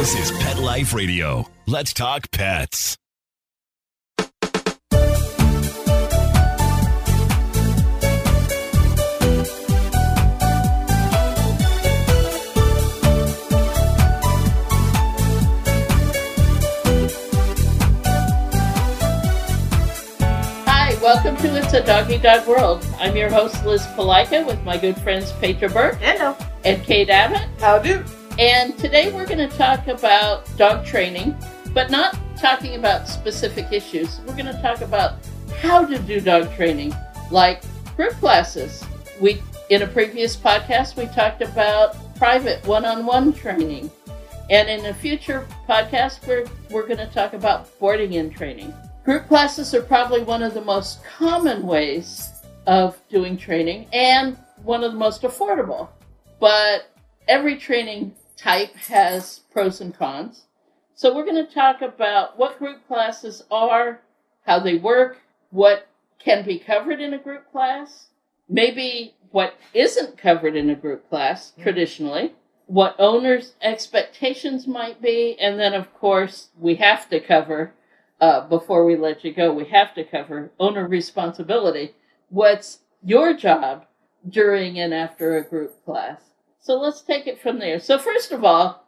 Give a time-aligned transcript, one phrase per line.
[0.00, 1.46] This is Pet Life Radio.
[1.66, 2.96] Let's talk pets.
[20.64, 22.86] Hi, welcome to It's a Doggy Dog World.
[22.98, 26.34] I'm your host, Liz Palika, with my good friends Petra Burke Hello.
[26.64, 27.46] and Kate Abbott.
[27.60, 28.02] How do?
[28.40, 31.36] And today we're going to talk about dog training,
[31.74, 34.18] but not talking about specific issues.
[34.20, 35.16] We're going to talk about
[35.60, 36.94] how to do dog training,
[37.30, 37.62] like
[37.96, 38.82] group classes.
[39.20, 43.90] We in a previous podcast we talked about private one-on-one training.
[44.48, 48.72] And in a future podcast we're we're going to talk about boarding in training.
[49.04, 52.30] Group classes are probably one of the most common ways
[52.66, 55.90] of doing training and one of the most affordable.
[56.38, 56.90] But
[57.28, 60.44] every training type has pros and cons.
[60.94, 64.00] So we're going to talk about what group classes are,
[64.46, 65.18] how they work,
[65.50, 65.88] what
[66.18, 68.08] can be covered in a group class,
[68.48, 72.32] maybe what isn't covered in a group class traditionally,
[72.66, 77.72] what owners' expectations might be, and then, of course, we have to cover,
[78.20, 81.94] uh, before we let you go, we have to cover owner responsibility.
[82.28, 83.86] What's your job
[84.28, 86.29] during and after a group class?
[86.60, 87.80] So let's take it from there.
[87.80, 88.86] So, first of all,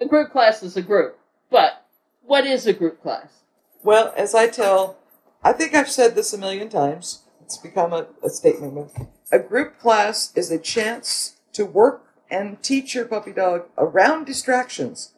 [0.00, 1.18] a group class is a group,
[1.50, 1.84] but
[2.22, 3.42] what is a group class?
[3.84, 4.96] Well, as I tell,
[5.42, 7.22] I think I've said this a million times.
[7.42, 8.90] It's become a, a statement.
[9.30, 15.12] A group class is a chance to work and teach your puppy dog around distractions,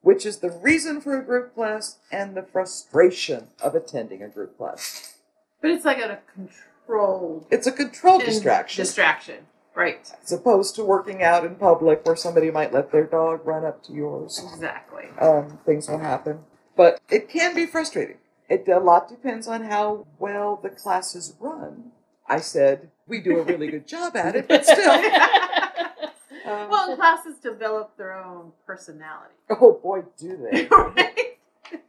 [0.00, 4.56] which is the reason for a group class and the frustration of attending a group
[4.56, 5.18] class.
[5.60, 9.46] But it's like a controlled It's a controlled distraction, Distraction.
[9.74, 10.10] Right.
[10.22, 13.82] as opposed to working out in public where somebody might let their dog run up
[13.84, 14.40] to yours.
[14.52, 15.04] Exactly.
[15.20, 16.40] um, things will happen.
[16.76, 18.18] But it can be frustrating.
[18.48, 21.92] It a lot depends on how well the classes run.
[22.28, 25.02] I said we do a really good job at it, but still.
[26.46, 29.32] Um, well, classes develop their own personality.
[29.50, 30.66] oh boy, do they?
[30.70, 31.38] right?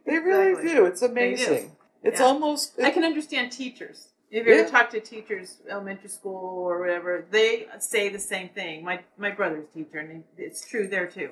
[0.06, 0.74] They really Exactly.
[0.74, 0.84] do.
[0.86, 1.72] It's amazing.
[2.02, 2.26] It's Yeah.
[2.26, 2.72] almost.
[2.82, 4.08] I can understand teachers.
[4.36, 4.60] If you Yeah.
[4.60, 8.84] ever talk to teachers, elementary school or whatever, they say the same thing.
[8.84, 11.30] My my brother's teacher, and it's true there too.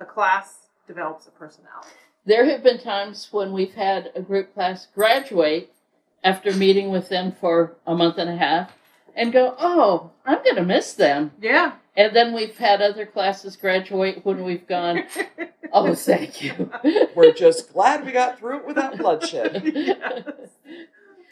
[0.00, 1.90] A class develops a personality.
[2.26, 5.72] There have been times when we've had a group class graduate
[6.24, 8.72] after meeting with them for a month and a half
[9.14, 11.30] and go, Oh, I'm going to miss them.
[11.40, 11.74] Yeah.
[11.96, 15.04] And then we've had other classes graduate when we've gone,
[15.72, 16.70] Oh, thank you.
[17.14, 19.62] We're just glad we got through it without bloodshed.
[19.74, 20.50] Yes.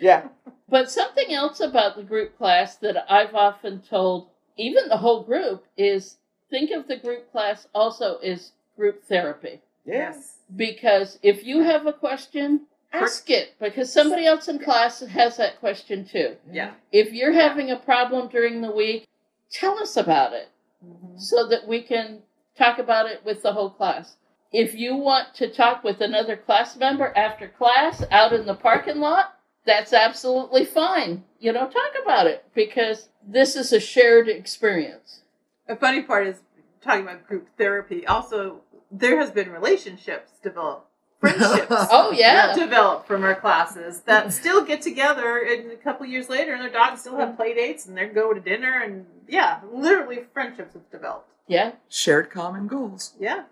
[0.01, 0.29] Yeah.
[0.69, 5.65] But something else about the group class that I've often told, even the whole group,
[5.77, 6.17] is
[6.51, 9.61] think of the group class also as group therapy.
[9.85, 10.39] Yes.
[10.55, 15.59] Because if you have a question, ask it because somebody else in class has that
[15.61, 16.37] question too.
[16.51, 16.73] Yeah.
[16.93, 19.07] If you're having a problem during the week,
[19.51, 20.49] tell us about it
[20.85, 21.19] Mhm.
[21.21, 22.23] so that we can
[22.57, 24.17] talk about it with the whole class.
[24.53, 29.01] If you want to talk with another class member after class out in the parking
[29.01, 31.25] lot, that's absolutely fine.
[31.41, 35.23] You know, talk about it because this is a shared experience.
[35.67, 36.37] The funny part is
[36.81, 38.07] talking about group therapy.
[38.07, 38.61] Also,
[38.91, 40.87] there has been relationships develop,
[41.21, 42.55] friendships Oh, yeah.
[42.55, 46.71] develop from our classes that still get together and a couple years later, and their
[46.71, 50.91] dogs still have play dates and they go to dinner and yeah, literally friendships have
[50.91, 51.29] developed.
[51.47, 51.73] Yeah.
[51.89, 53.15] Shared common goals.
[53.21, 53.45] Yeah.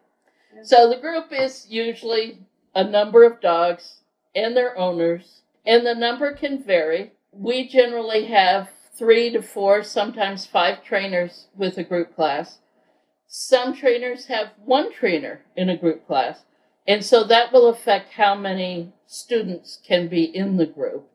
[0.62, 2.38] So the group is usually
[2.74, 4.00] a number of dogs
[4.34, 7.12] and their owners, and the number can vary.
[7.32, 12.58] We generally have three to four, sometimes five trainers with a group class.
[13.26, 16.44] Some trainers have one trainer in a group class,
[16.86, 21.08] and so that will affect how many students can be in the group.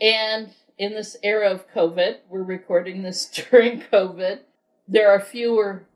[0.00, 4.40] And in this era of COVID, we're recording this during COVID,
[4.86, 5.86] there are fewer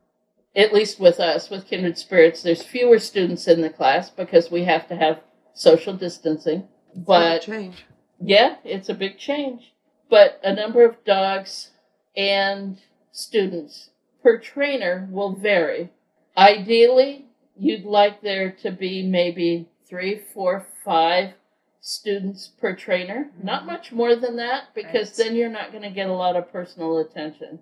[0.55, 4.65] at least with us, with Kindred Spirits, there's fewer students in the class because we
[4.65, 5.21] have to have
[5.53, 6.67] social distancing.
[6.95, 7.85] But change.
[8.21, 9.73] Yeah, it's a big change.
[10.09, 11.69] But a number of dogs
[12.17, 12.79] and
[13.11, 13.91] students
[14.23, 15.91] per trainer will vary.
[16.37, 17.25] Ideally,
[17.57, 21.33] you'd like there to be maybe three, four, five
[21.81, 23.31] students per trainer.
[23.41, 23.71] Not mm-hmm.
[23.71, 25.27] much more than that because Right.
[25.27, 27.59] then you're not going to get a lot of personal attention.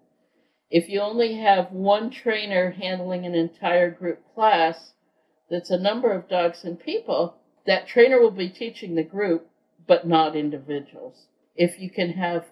[0.69, 4.93] If you only have one trainer handling an entire group class
[5.49, 9.49] that's a number of dogs and people, that trainer will be teaching the group,
[9.87, 11.27] but not individuals.
[11.55, 12.45] If you can have,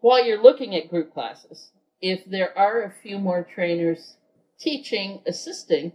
[0.00, 4.16] while you're looking at group classes, if there are a few more trainers
[4.58, 5.92] teaching, assisting,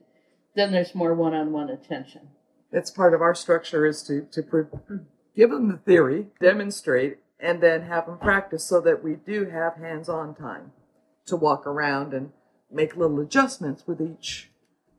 [0.56, 2.30] then there's more one-on-one attention.
[2.72, 4.66] That's part of our structure is to to pre-
[5.36, 9.76] give them the theory, demonstrate, and then have them practice so that we do have
[9.76, 10.72] hands-on time
[11.28, 12.32] to walk around and
[12.72, 14.50] make little adjustments with each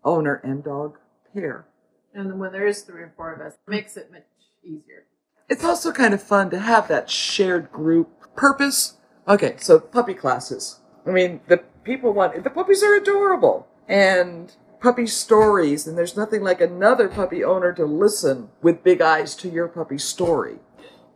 [0.04, 0.98] owner and dog
[1.34, 1.66] pair.
[2.14, 4.22] And then when there is three or four of us, it makes it much
[4.62, 5.04] easier.
[5.48, 8.96] It's also kind of fun to have that shared group purpose.
[9.26, 10.80] Okay, so puppy classes.
[11.06, 16.42] I mean, the people want the puppies are adorable and puppy stories, and there's nothing
[16.42, 20.58] like another puppy owner to listen with big eyes to your puppy story.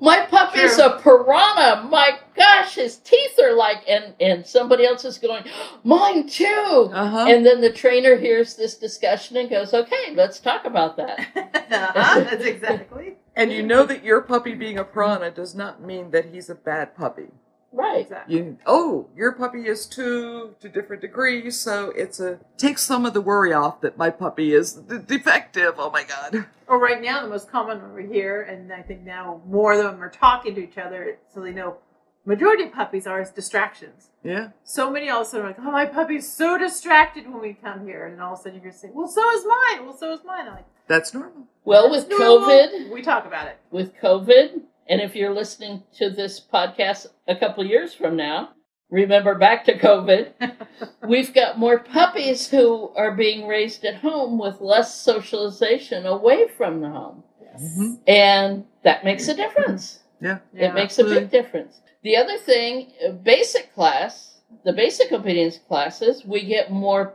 [0.01, 0.87] My puppy's True.
[0.87, 1.87] a piranha.
[1.89, 5.45] My gosh, his teeth are like, and and somebody else is going,
[5.85, 6.91] mine too.
[6.93, 7.27] Uh-huh.
[7.29, 11.21] And then the trainer hears this discussion and goes, okay, let's talk about that.
[11.37, 13.17] uh-huh, that's exactly.
[13.35, 16.55] And you know that your puppy being a piranha does not mean that he's a
[16.55, 17.29] bad puppy.
[17.73, 18.03] Right.
[18.03, 18.37] Exactly.
[18.37, 23.15] You oh, your puppy is too to different degrees, so it's a takes some of
[23.15, 25.75] the worry off that my puppy is d- defective.
[25.79, 26.45] Oh my god.
[26.67, 30.03] Or right now, the most common over here, and I think now more of them
[30.03, 31.79] are talking to each other, so they know
[32.25, 34.11] majority of puppies are as distractions.
[34.23, 34.51] Yeah.
[34.65, 37.55] So many all of a sudden are like, oh, my puppy's so distracted when we
[37.55, 39.87] come here, and all of a sudden you're gonna say, well, so is mine.
[39.87, 40.47] Well, so is mine.
[40.47, 41.47] I'm like, That's normal.
[41.65, 43.59] Well, with "That's normal." COVID, we talk about it.
[43.71, 44.61] with COVID,
[44.91, 48.51] and if you're listening to this podcast a couple years from now,
[48.91, 50.33] remember back to COVID,
[51.09, 56.81] we've got more puppies who are being raised at home with less socialization away from
[56.83, 57.25] the home.
[57.59, 58.01] Mhm.
[58.07, 60.01] And that makes a difference.
[60.21, 60.39] Yeah.
[60.55, 61.81] It makes a big difference.
[62.03, 67.15] The other thing, uh, basic class, the basic obedience classes, we get more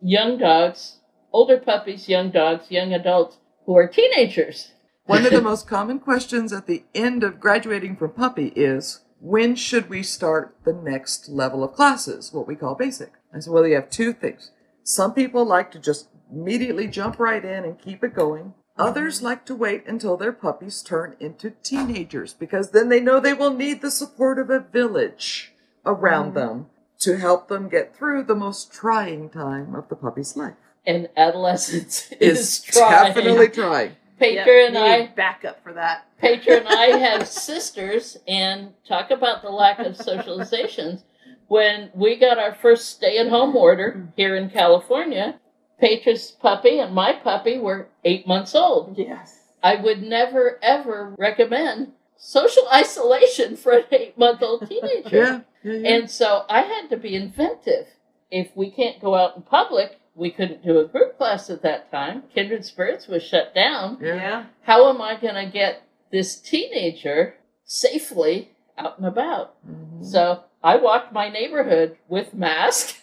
[0.00, 0.99] young dogs,
[1.32, 4.72] older puppies, young dogs, young adults who are teenagers.
[5.06, 9.54] One of the most common questions at the end of graduating from puppy is when
[9.54, 13.12] should we start the next level of classes, what we call basic?
[13.34, 14.50] I said, well, you have two things.
[14.82, 18.54] Some people like to just immediately jump right in and keep it going.
[18.78, 23.34] Others like to wait until their puppies turn into teenagers because then they know they
[23.34, 25.52] will need the support of a village
[25.84, 26.34] around mm.
[26.34, 26.66] them
[27.00, 30.54] to help them get through the most trying time of the puppy's life.
[30.90, 33.14] And adolescence is, Is trying.
[33.14, 33.92] definitely trying.
[34.18, 36.06] Pater Yeah, and I need backup for that.
[36.18, 41.02] Petra and I have sisters, and talk about the lack of socializations.
[41.48, 45.40] When we got our first stay at home order here in California,
[45.80, 48.96] Petra's puppy and my puppy were eight months old.
[48.98, 49.38] Yes.
[49.62, 55.16] I would never, ever recommend social isolation for an eight month old teenager.
[55.16, 55.40] Yeah.
[55.62, 55.88] yeah, yeah.
[55.94, 57.86] And so I had to be inventive.
[58.30, 61.90] If we can't go out in public, we couldn't do a group class at that
[61.90, 62.22] time.
[62.34, 64.14] Kindred Spirits was shut down yeah.
[64.14, 64.44] Yeah.
[64.62, 65.82] how am I going to get
[66.12, 67.34] this teenager
[67.64, 69.54] safely out and about?
[69.66, 70.04] Mhm.
[70.04, 72.96] So I walked my neighborhood with mask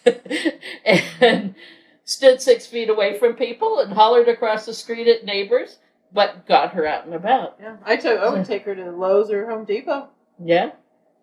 [1.20, 1.56] and
[2.04, 5.78] stood six feet away from people and hollered across the street at neighbors,
[6.12, 7.56] but got her out and about.
[7.60, 7.76] Yeah.
[7.84, 8.20] I took.
[8.20, 10.08] I would take her to Lowe's or Home Depot.
[10.42, 10.70] Yeah.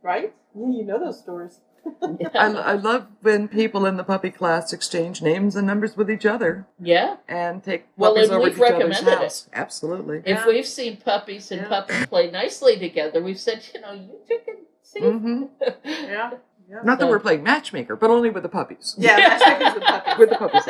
[0.03, 0.33] Right?
[0.53, 1.59] Yeah, you know those stores.
[2.34, 6.26] I, I love when people in the puppy class exchange names and numbers with each
[6.26, 7.18] other yeah.
[7.28, 9.20] and take Well, puppies and over we've to each other's recommended it.
[9.20, 9.50] house.
[9.54, 10.18] Absolutely.
[10.20, 10.48] If Yeah.
[10.48, 11.68] we've seen puppies and Yeah.
[11.68, 15.00] puppies play nicely together, we've said, you know, you two can see.
[15.02, 15.44] hmm
[15.84, 16.32] Yeah.
[16.68, 16.82] Yeah.
[16.84, 18.96] Not that we're playing matchmaker, but only with the puppies.
[18.98, 20.16] Yeah, matchmakers with puppies.
[20.18, 20.66] With the puppies.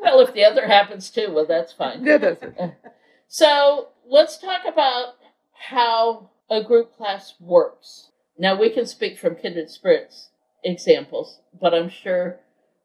[0.00, 2.04] well, if the other happens too, well, that's fine.
[2.04, 2.74] yeah, that's it.
[3.28, 5.14] So let's talk about
[5.52, 8.10] how a group class works.
[8.38, 10.30] Now we can speak from kindred spirits
[10.64, 12.40] examples, but I'm sure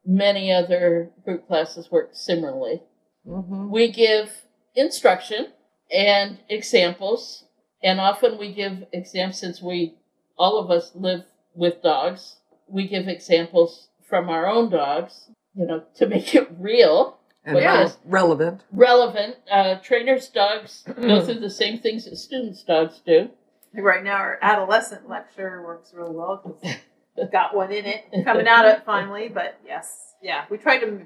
[0.06, 2.82] many other group classes work similarly.
[3.26, 5.48] hmm We give instruction
[5.92, 7.46] and examples,
[7.84, 9.96] and often we give examples since we
[10.38, 12.38] all of us live with dogs.
[12.68, 17.98] We give examples from our own dogs, you know, to make it real And rele-
[18.06, 18.62] relevant.
[18.72, 19.36] relevant.
[19.50, 23.30] Uh, trainers' dogs go through the same things that students' dogs do.
[23.74, 26.78] Right now, our adolescent lecture works really well because
[27.18, 29.30] we've got one in it coming out of it finally.
[29.30, 31.02] But yes, yeah, we try to,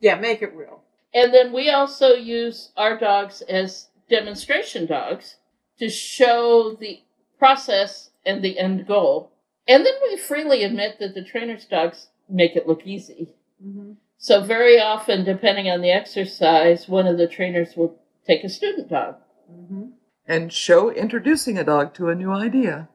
[0.00, 0.82] yeah, make it real.
[1.14, 5.36] And then we also use our dogs as demonstration dogs
[5.78, 7.00] to show the
[7.38, 9.32] process and the end goal.
[9.66, 13.34] And then we freely admit that the trainer's dogs make it look easy.
[13.64, 13.92] Mm-hmm.
[14.18, 18.90] So, very often, depending on the exercise, one of the trainers will take a student
[18.90, 19.16] dog.
[19.50, 19.86] Mm-hmm.
[20.30, 22.88] And show introducing a dog to a new idea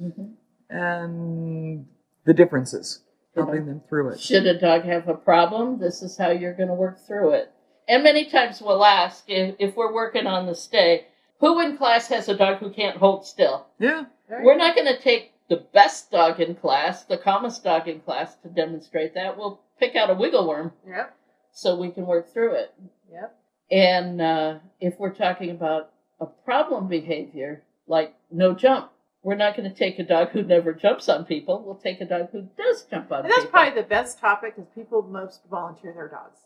[0.00, 0.36] Mhm.
[0.70, 1.86] and
[2.24, 3.02] the differences,
[3.34, 4.20] helping them through it.
[4.20, 7.52] Should a dog have a problem, this is how you're going to work through it.
[7.86, 11.08] And many times we'll ask if, if we're working on the stay,
[11.40, 13.66] who in class has a dog who can't hold still?
[13.78, 14.06] Yeah.
[14.30, 18.34] We're not going to take the best dog in class, the calmest dog in class,
[18.36, 19.36] to demonstrate that.
[19.36, 20.72] We'll pick out a wiggle worm.
[20.86, 21.14] Yep.
[21.50, 22.72] so we can work through it.
[23.12, 23.34] Yep.
[23.70, 28.90] And uh, if we're talking about a problem behavior, like no jump,
[29.22, 31.62] we're not going to take a dog who never jumps on people.
[31.64, 33.24] We'll take a dog who does jump on people.
[33.24, 33.50] And that's people.
[33.50, 36.38] probably the best topic because people most volunteer their dogs.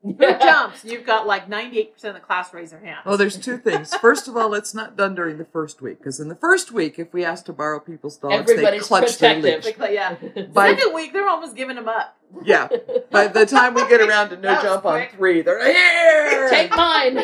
[0.02, 0.82] Who jumps?
[0.82, 3.00] You've got like 98% of the class raise their hands.
[3.04, 3.94] Oh, there's two things.
[3.96, 6.98] First of all, it's not done during the first week because in the first week,
[6.98, 9.42] if we ask to borrow people's dogs, Everybody's they clutch protective.
[9.42, 9.78] their leash.
[9.78, 10.14] Like, yeah.
[10.54, 12.16] By- Second week, they're almost giving them up.
[12.42, 12.68] Yeah.
[13.10, 15.74] By the time we get around to no That was jump on three, they're like,
[15.76, 16.48] here.
[16.48, 17.18] take mine.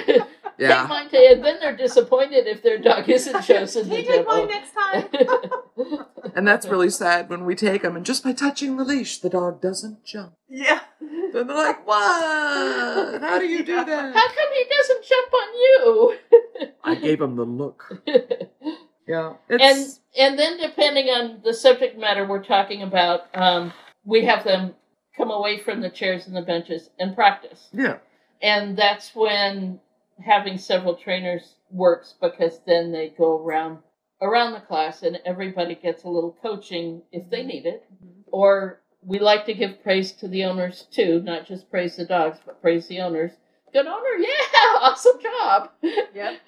[0.58, 0.86] Take yeah.
[0.88, 4.26] mine, to, and then they're disappointed if their dog isn't chosen Can to you take
[4.26, 4.28] demo.
[4.28, 5.08] mine next time?
[6.34, 9.30] And that's really sad when we take them, and just by touching the leash, the
[9.30, 10.34] dog doesn't jump.
[10.48, 10.80] yeah.
[11.00, 13.22] Then they're like, what?
[13.22, 14.14] How do you do that?
[14.14, 16.16] How come he doesn't jump on you?
[16.84, 18.02] I gave him the look.
[19.08, 19.34] Yeah.
[19.48, 19.86] and
[20.18, 23.72] and then depending on the subject matter we're talking about, um,
[24.04, 24.74] we have them
[25.16, 27.68] come away from the chairs and the benches and practice.
[27.72, 27.98] yeah.
[28.42, 29.80] And that's when
[30.24, 33.78] having several trainers works because then they go around
[34.20, 37.48] around the class and everybody gets a little coaching if they mm-hmm.
[37.48, 37.84] need it.
[37.94, 38.20] Mm-hmm.
[38.26, 42.38] Or we like to give praise to the owners too, not just praise the dogs,
[42.44, 43.32] but praise the owners.
[43.72, 45.70] Good owner, yeah, awesome job.
[45.82, 46.40] Yep.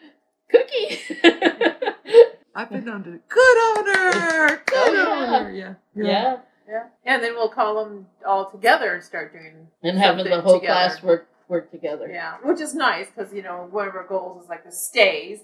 [0.50, 0.98] Cookie.
[2.54, 5.38] I've been known to, good owner, oh, good Oh, yeah.
[5.38, 5.52] owner.
[5.52, 5.74] Yeah.
[5.94, 6.36] yeah.
[6.68, 6.84] Yeah.
[7.06, 10.90] And then we'll call them all together and start doing And having the whole together.
[10.90, 12.08] class work work together.
[12.12, 15.40] Yeah, which is nice because you know one of our goals is like the stays.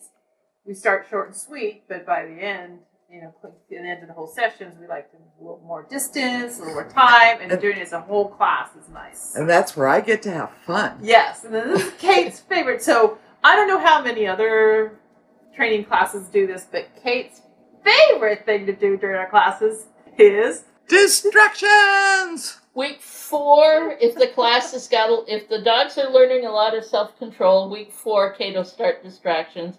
[0.66, 2.78] We start short and sweet, but by the end,
[3.10, 5.86] you know, at the end of the whole sessions, we like to a little more
[5.90, 9.34] distance, a little more time, and And- doing it as a whole class is nice.
[9.34, 10.98] And that's where I get to have fun.
[11.02, 12.82] Yes, and then this is Kate's favorite.
[12.82, 14.98] So I don't know how many other
[15.54, 17.42] training classes do this, but Kate's
[17.84, 19.86] favorite thing to do during our classes
[20.18, 22.58] is Distractions!
[22.74, 26.76] Week four, if the class has got, a- if the dogs are learning a lot
[26.76, 29.76] of self control, week four, Kate will start distractions.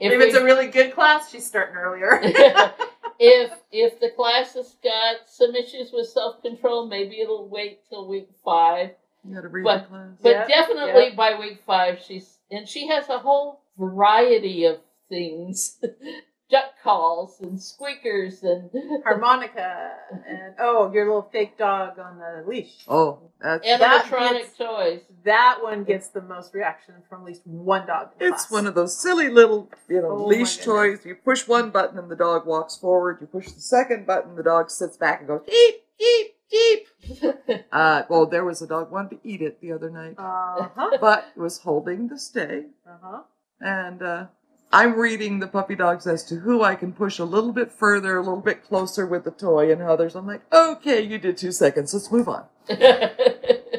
[0.00, 2.20] if, If, it's we- a really good class, she's starting earlier.
[3.18, 8.06] if if the class has got some issues with self control, maybe it'll wait till
[8.08, 8.90] week five.
[9.24, 10.08] You gotta read But- class.
[10.22, 15.78] But Yep, definitely by week five, she's and she has a whole variety of things,
[16.50, 18.70] duck calls and squeakers and
[19.04, 19.92] harmonica
[20.28, 25.00] and oh your little fake dog on the leash Oh, that's animatronic gets- toys.
[25.24, 28.50] that one gets the most reaction from at least one dog in the It's class.
[28.52, 31.04] one of those silly little, you know, Oh leash toys.
[31.04, 33.18] You push one button and the dog walks forward.
[33.20, 36.86] You push the second button, the dog sits back and goes eep, eep, eep.
[37.72, 41.26] Uh, well, there was a dog wanted to eat it the other night, uh-huh but
[41.36, 42.66] was holding the stay.
[42.88, 43.22] uh-huh
[43.60, 44.26] And uh,
[44.72, 48.16] I'm reading the puppy dogs as to who I can push a little bit further,
[48.16, 50.14] a little bit closer with the toy, and others.
[50.14, 51.94] I'm like, okay, you did two seconds.
[51.94, 52.44] Let's move on.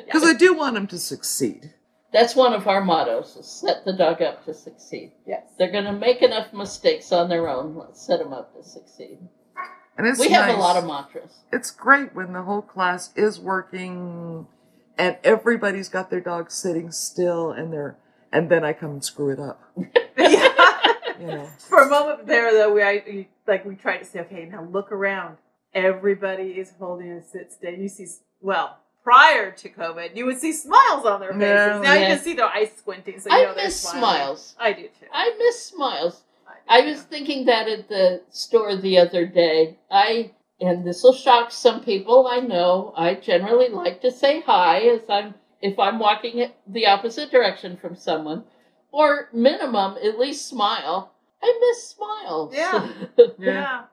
[0.07, 1.73] Because I do want them to succeed.
[2.13, 5.11] That's one of our mottos: is set the dog up to succeed.
[5.27, 7.75] yes They're going to make enough mistakes on their own.
[7.75, 9.19] Let's set them up to succeed.
[9.97, 11.39] And it's we have a lot of mantras.
[11.51, 14.47] it's great when the whole class is working
[14.97, 17.97] and everybody's got their dog sitting still and they're
[18.31, 19.61] and then I come and screw it up.
[21.19, 21.27] Yeah.
[21.27, 21.49] You know.
[21.59, 24.91] for a moment there though we I, like we tried to say okay now look
[24.91, 25.37] around
[25.73, 27.81] everybody is holding a sit stand.
[27.81, 28.07] you see
[28.41, 31.79] well prior to covid you would see smiles on their faces Yeah.
[31.83, 33.99] now you can see their eyes squinting so you I they're miss smiling.
[34.01, 34.55] smiles.
[34.59, 36.15] i do too I miss smiles.
[36.17, 36.21] do
[36.69, 39.77] I was thinking that at the store the other day.
[39.89, 42.27] I and this will shock some people.
[42.27, 42.93] I know.
[42.97, 47.95] I generally like to say hi as I'm if I'm walking the opposite direction from
[47.95, 48.43] someone,
[48.97, 51.13] or minimum at least smile.
[51.43, 52.51] I miss smiles.
[52.55, 52.91] Yeah.
[53.15, 53.25] Yeah.
[53.37, 53.83] yeah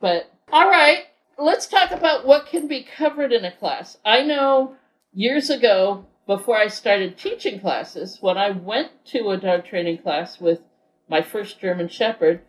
[0.00, 1.04] But all right,
[1.38, 3.98] let's talk about what can be covered in a class.
[4.06, 4.76] I know
[5.12, 10.40] years ago, before I started teaching classes, when I went to a dog training class
[10.40, 10.60] with
[11.10, 12.40] my first German Shepherd,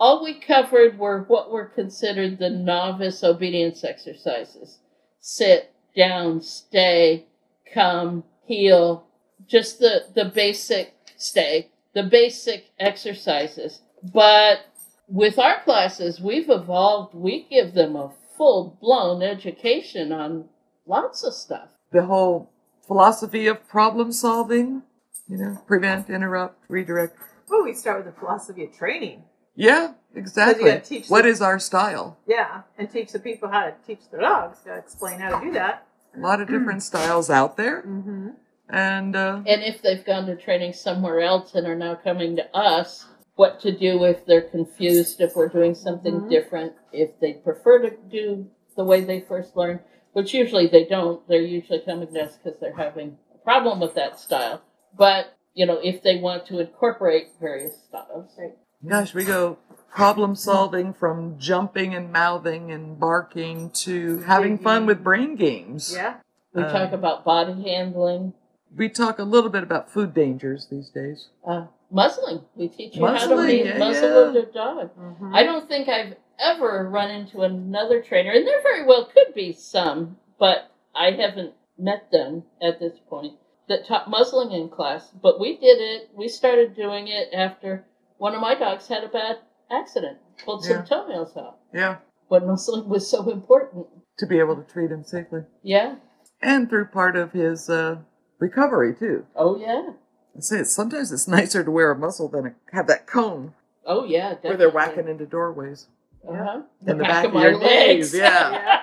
[0.00, 4.78] all we covered were what were considered the novice obedience exercises
[5.20, 7.26] sit, down, stay,
[7.74, 9.04] come, heel,
[9.46, 13.82] just the, the basic stay, the basic exercises.
[14.02, 14.60] But
[15.08, 20.46] with our classes, we've evolved, we give them a full blown education on
[20.86, 21.68] lots of stuff.
[21.92, 22.50] The whole
[22.86, 24.82] philosophy of problem solving,
[25.28, 27.18] you know, prevent, interrupt, redirect.
[27.50, 29.22] well we start with the philosophy of training
[29.56, 30.70] Yeah, exactly.
[30.70, 32.16] gotta teach What them- is our style?
[32.26, 35.52] yeah and teach the people how to teach their dogs to explain how to do
[35.52, 37.82] that A lot of different styles out there.
[37.82, 38.28] mm-hmm.
[38.70, 42.56] And uh, And if they've gone to training somewhere else and are now coming to
[42.56, 43.06] us,
[43.36, 46.30] what to do if they're confused, if we're doing something Mhm.
[46.30, 48.46] different, if they prefer to do
[48.76, 49.80] the way they first learned,
[50.12, 51.26] which usually they don't.
[51.28, 54.60] They're usually coming to us because they're having a problem with that style.
[54.96, 58.38] But, you know, if they want to incorporate various styles.
[58.86, 59.58] Gosh, we go
[59.90, 65.92] problem solving from jumping and mouthing and barking to having fun with brain games.
[65.94, 66.16] Yeah.
[66.54, 68.32] We Uh, talk about body handling,
[68.76, 71.28] We talk a little bit about food dangers these days.
[71.46, 72.42] uh, muzzling.
[72.54, 74.42] We teach you how to Muzzling, yeah, muzzle yeah.
[74.42, 74.90] a dog.
[74.96, 75.34] Mhm.
[75.34, 79.52] I don't think I've ever run into another trainer, and there very well could be
[79.52, 83.34] some, but I haven't met them at this point
[83.68, 85.10] that taught muzzling in class.
[85.10, 86.10] But we did it.
[86.14, 87.84] We started doing it after
[88.18, 89.38] one of my dogs had a bad
[89.70, 90.84] accident, pulled Yeah.
[90.84, 91.58] some toenails out.
[91.72, 91.96] Yeah.
[92.28, 93.86] When muzzling was so important.
[94.18, 95.42] To be able to treat him safely.
[95.62, 95.96] Yeah.
[96.42, 97.98] And through part of his uh,
[98.38, 99.26] recovery, too.
[99.36, 99.90] Oh yeah.
[100.36, 103.54] I say it, sometimes it's nicer to wear a muzzle than a, have that cone
[103.84, 104.34] Oh yeah.
[104.42, 105.86] where they're whacking into doorways.
[106.28, 106.62] Uh-huh.
[106.86, 108.50] In the back of your knees, yeah.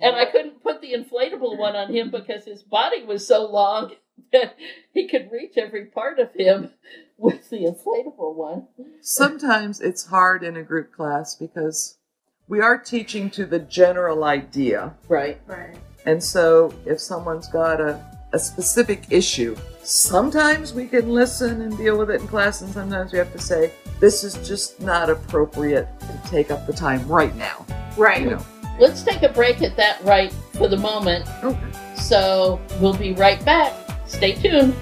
[0.00, 0.10] Yeah.
[0.10, 3.92] and I couldn't put the inflatable one on him because his body was so long
[4.32, 4.56] that
[4.92, 6.70] he could reach every part of him
[7.18, 8.68] with the inflatable one.
[9.00, 11.98] Sometimes it's hard in a group class because
[12.46, 14.94] we are teaching to the general idea.
[15.08, 15.40] Right.
[15.46, 15.76] Right.
[16.06, 21.96] And so if someone's got a, a specific issue, sometimes we can listen and deal
[21.96, 25.88] with it in class, and sometimes we have to say, this is just not appropriate
[26.00, 27.64] to take up the time right now.
[27.96, 28.22] Right.
[28.22, 28.46] You know.
[28.78, 31.28] Let's take a break at that right for the moment.
[31.42, 31.94] Okay.
[31.96, 33.72] So we'll be right back.
[34.06, 34.74] Stay tuned.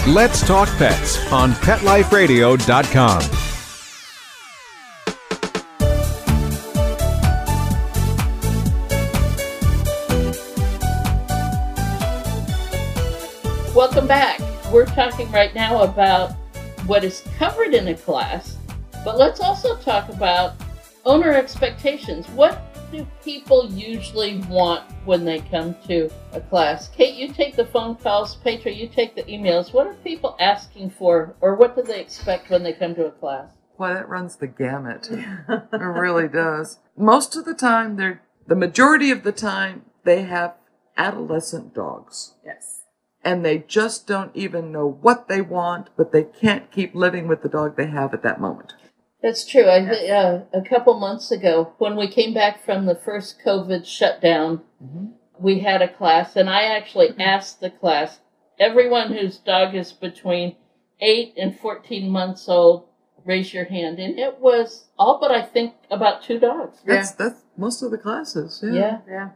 [0.09, 3.21] Let's Talk Pets on PetLifeRadio.com.
[13.75, 14.41] Welcome back.
[14.73, 16.31] We're talking right now about
[16.87, 18.57] what is covered in a class,
[19.05, 20.55] but let's also talk about
[21.05, 22.27] owner expectations.
[22.29, 26.87] What do people usually want when they come to a class?
[26.89, 28.35] Kate, you take the phone calls.
[28.35, 29.73] Petra, you take the emails.
[29.73, 33.11] What are people asking for, or what do they expect when they come to a
[33.11, 33.49] class?
[33.77, 35.09] Well, that runs the gamut.
[35.09, 36.79] It really does.
[36.97, 40.55] Most of the time, they're the majority of the time they have
[40.97, 42.33] adolescent dogs.
[42.43, 42.83] Yes.
[43.23, 47.41] And they just don't even know what they want, but they can't keep living with
[47.43, 48.73] the dog they have at that moment.
[49.21, 49.67] That's true.
[49.69, 53.85] I thi- uh, a couple months ago, when we came back from the first COVID
[53.85, 54.61] shutdown,
[55.37, 58.19] we had a class, and I actually asked the class,
[58.59, 60.55] everyone whose dog is between
[61.01, 62.85] eight and fourteen months old,
[63.25, 66.77] raise your hand, and it was all but I think about two dogs.
[66.85, 68.61] That's that's most of the classes.
[68.63, 68.71] Yeah.
[68.73, 68.97] Yeah.
[69.09, 69.29] Yeah.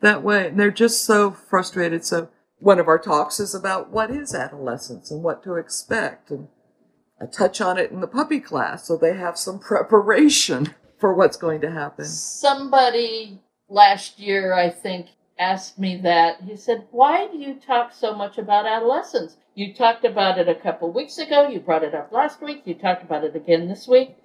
[0.00, 2.04] That way, and they're just so frustrated.
[2.04, 6.48] So one of our talks is about what is adolescence and what to expect, and
[7.20, 11.36] I touch on it in the puppy class, so they have some preparation for what's
[11.36, 12.04] going to happen.
[12.06, 16.42] Somebody last year, I think, asked me that.
[16.42, 19.36] He said, Why do you talk so much about adolescence?
[19.54, 22.74] You talked about it a couple weeks ago, you brought it up last week, you
[22.74, 24.16] talked about it again this week.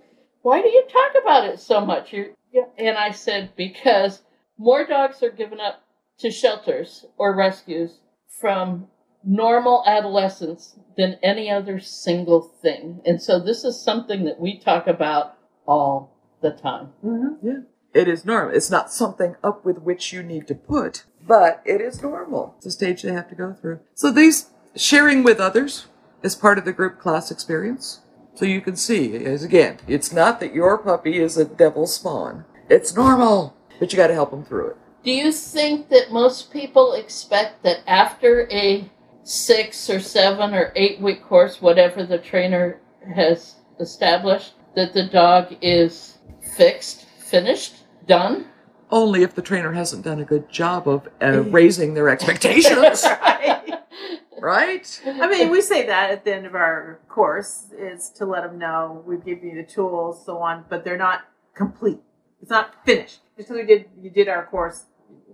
[0.41, 2.13] Why do you talk about it so much?
[2.13, 4.21] You, you, and I said, Because
[4.57, 5.83] more dogs are given up
[6.19, 7.99] to shelters or rescues
[8.39, 8.87] from
[9.23, 13.01] normal adolescence than any other single thing.
[13.05, 16.89] And so this is something that we talk about all the time.
[17.03, 17.47] Mm-hmm.
[17.47, 17.59] Yeah.
[17.93, 18.55] It is normal.
[18.55, 22.53] It's not something up with which you need to put, but it is normal.
[22.57, 23.79] It's a stage they have to go through.
[23.95, 25.87] So these sharing with others
[26.21, 28.01] is part of the group class experience.
[28.35, 32.45] So you can see, as again, it's not that your puppy is a devil spawn.
[32.69, 34.77] It's normal, but you got to help them through it.
[35.03, 38.89] Do you think that most people expect that after a
[39.23, 42.79] six or seven or eight week course, whatever the trainer
[43.15, 46.17] has established, that the dog is
[46.55, 48.47] fixed, finished, done?
[48.91, 53.73] Only if the trainer hasn't done a good job of uh, raising their expectations, right.
[54.39, 55.01] right?
[55.05, 58.57] I mean, we say that at the end of our course is to let them
[58.57, 61.21] know we've given you the tools, so on, but they're not
[61.55, 61.99] complete.
[62.41, 63.19] It's not finished.
[63.37, 64.85] Just because we did you did our course,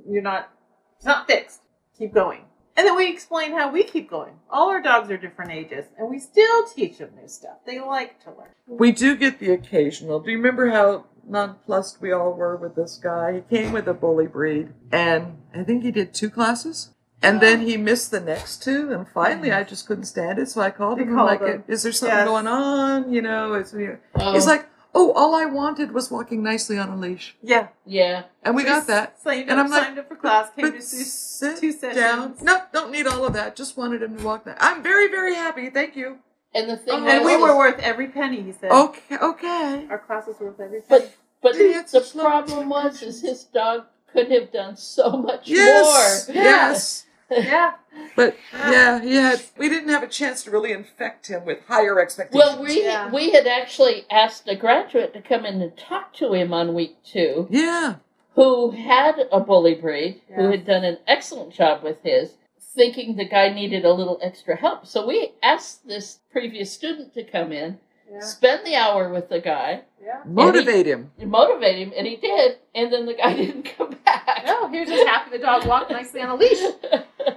[0.10, 0.50] you're not.
[0.98, 1.62] It's not fixed.
[1.98, 2.45] Keep going.
[2.78, 4.34] And then we explain how we keep going.
[4.50, 7.58] All our dogs are different ages, and we still teach them new stuff.
[7.66, 8.50] They like to learn.
[8.68, 10.20] We do get the occasional.
[10.20, 13.34] Do you remember how nonplussed we all were with this guy?
[13.50, 16.90] He came with a bully breed, and I think he did two classes.
[17.22, 20.62] And then he missed the next two, and finally I just couldn't stand it, so
[20.62, 21.10] I called You him.
[21.12, 21.64] I'm called like, him.
[21.68, 22.28] "Is there something Yes.
[22.28, 23.98] going on?" You know, it's you know.
[24.16, 28.23] Oh, he's like, "Oh, all I wanted was walking nicely on a leash," Yeah, yeah.
[28.43, 29.21] and we got that.
[29.21, 30.49] Signed And up, I'm like, signed up for class.
[30.55, 31.95] Came But to two, sit two sessions.
[31.95, 32.36] down.
[32.41, 33.55] No, don't need all of that.
[33.55, 34.58] Just wanted him to walk that.
[34.60, 35.69] I'm very, very happy.
[35.69, 36.19] Thank you.
[36.55, 38.41] And the thing Oh, and we were worth every penny.
[38.41, 38.71] He said.
[38.71, 39.88] Okay, okay.
[39.89, 41.01] Our class was worth every penny.
[41.03, 46.27] But but He the problem was is his dog could have done so much Yes,
[46.29, 46.36] more.
[46.36, 47.05] yes.
[47.32, 47.74] Yeah.
[48.16, 49.42] But yeah, he had.
[49.58, 52.56] We didn't have a chance to really infect him with higher expectations.
[52.58, 53.12] Well, we Yeah.
[53.12, 56.98] we had actually asked a graduate to come in and talk to him on week
[57.04, 57.96] two, yeah,
[58.36, 63.26] who had a bully breed, who had done an excellent job with his, thinking the
[63.28, 64.86] guy needed a little extra help.
[64.86, 67.80] So we asked this previous student to come in,
[68.12, 68.20] Yeah.
[68.20, 70.22] spend the hour with the guy, Yeah.
[70.26, 71.12] motivate him.
[71.24, 72.58] motivate him, and he did.
[72.76, 74.44] And then the guy didn't come back.
[74.46, 76.60] No, he was just happy the dog walked nicely on a leash.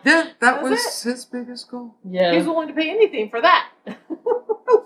[0.04, 1.94] Yeah, that That was was his biggest goal.
[2.04, 2.30] yeah.
[2.32, 3.68] He was willing to pay anything for that.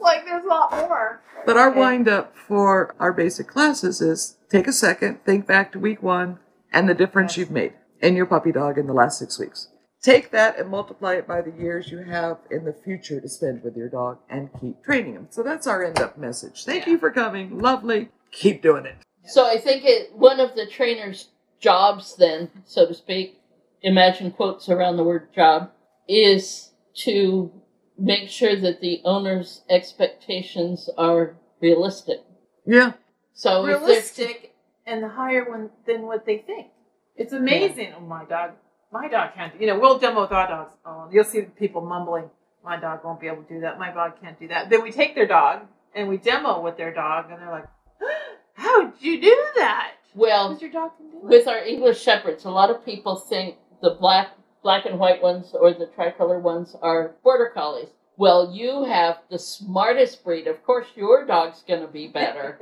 [0.01, 1.21] like there's a lot more.
[1.45, 5.79] But our wind up for our basic classes is take a second, think back to
[5.81, 6.39] week one
[6.73, 7.39] and the difference Yes.
[7.39, 9.69] you've made in your puppy dog in the last six weeks.
[10.03, 13.63] Take that and multiply it by the years you have in the future to spend
[13.63, 15.29] with your dog and keep training him.
[15.31, 16.65] So that's our end up message.
[16.65, 16.93] Thank Yeah.
[16.93, 17.59] you for coming.
[17.61, 18.09] Lovely.
[18.33, 18.97] Keep doing it.
[19.27, 21.29] So I think it one of the trainer's
[21.61, 23.41] jobs, then, so to speak,
[23.83, 25.71] imagine quotes around the word job,
[26.09, 26.73] is
[27.05, 27.53] to
[27.97, 32.19] make sure that the owner's expectations are realistic.
[32.67, 32.95] Yeah.
[33.35, 36.73] So if they're- realistic and higher one than what they think.
[37.15, 37.95] It's amazing.
[37.97, 38.53] Oh, my dog,
[38.93, 39.53] my dog can't.
[39.61, 40.75] You know, we'll demo with our dogs.
[40.85, 42.31] Oh, you'll see people mumbling.
[42.65, 43.79] My dog won't be able to do that.
[43.79, 44.71] My dog can't do that.
[44.71, 45.63] Then we take their dog
[45.95, 47.67] and we demo with their dog, and they're like,
[48.55, 51.25] "How'd you do that?" well, Because your dog can do it.
[51.25, 54.29] with our English shepherds, a lot of people think the black
[54.63, 57.89] black and white ones or the tricolor ones are border collies.
[58.17, 60.47] Well, you have the smartest breed.
[60.47, 62.61] Of course, your dog's going to be better.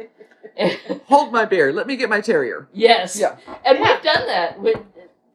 [1.08, 1.72] Hold my beer.
[1.72, 2.68] Let me get my terrier.
[2.72, 3.18] yes.
[3.18, 3.36] Yeah.
[3.64, 3.94] And Yeah.
[3.94, 4.60] we've done that.
[4.62, 4.74] We,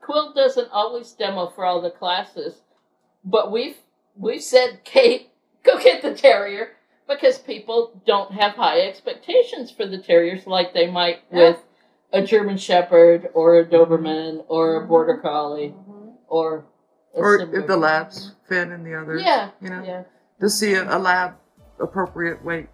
[0.05, 2.61] Quill doesn't always demo for all the classes,
[3.23, 3.77] but we've
[4.15, 5.31] we've said, Kate,
[5.63, 6.69] go get the terrier
[7.07, 11.49] because people don't have high expectations for the terriers like they might Yeah.
[11.49, 11.59] with
[12.13, 16.13] a German Shepherd or a Doberman or a Border Collie Mhm.
[16.27, 16.65] or
[17.15, 19.21] a Or similar- if the labs, Finn and the others.
[19.23, 20.03] Yeah, You know, yeah,
[20.39, 21.33] to see a, a lab
[21.79, 22.67] appropriate weight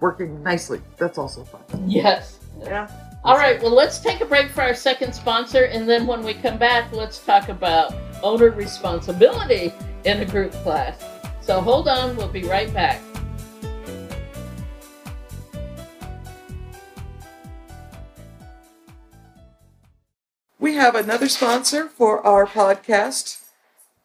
[0.00, 0.80] working nicely.
[0.98, 1.62] That's also fun.
[1.86, 2.38] yes.
[2.60, 2.88] Yeah.
[3.24, 6.34] All right, well, let's take a break for our second sponsor, and then when we
[6.34, 9.72] come back, let's talk about owner responsibility
[10.04, 11.04] in a group class.
[11.40, 13.00] So hold on, we'll be right back.
[20.58, 23.44] We have another sponsor for our podcast,